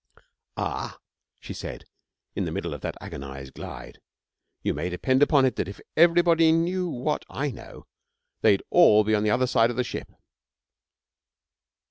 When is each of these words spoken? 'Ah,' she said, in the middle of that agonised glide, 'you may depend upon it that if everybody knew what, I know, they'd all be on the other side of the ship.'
'Ah,' 0.57 0.97
she 1.39 1.53
said, 1.53 1.85
in 2.33 2.45
the 2.45 2.51
middle 2.51 2.73
of 2.73 2.81
that 2.81 2.95
agonised 2.99 3.53
glide, 3.53 4.01
'you 4.63 4.73
may 4.73 4.89
depend 4.89 5.21
upon 5.21 5.45
it 5.45 5.57
that 5.57 5.67
if 5.67 5.79
everybody 5.95 6.51
knew 6.51 6.89
what, 6.89 7.23
I 7.29 7.51
know, 7.51 7.85
they'd 8.41 8.63
all 8.71 9.03
be 9.03 9.13
on 9.13 9.21
the 9.21 9.29
other 9.29 9.45
side 9.45 9.69
of 9.69 9.75
the 9.75 9.83
ship.' 9.83 10.11